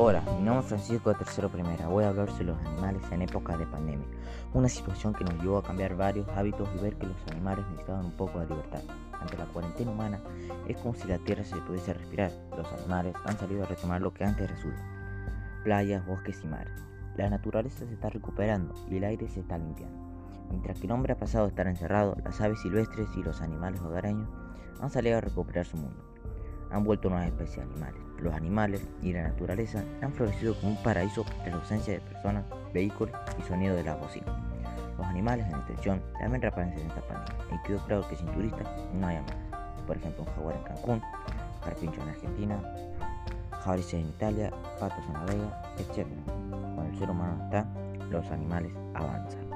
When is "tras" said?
31.24-31.48